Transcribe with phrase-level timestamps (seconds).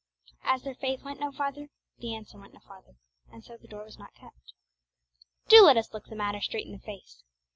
[0.41, 1.67] As their faith went no farther,
[1.99, 2.95] the answer went no farther,
[3.31, 4.53] and so the door was not kept.
[5.47, 7.23] Do let us look the matter straight in the face.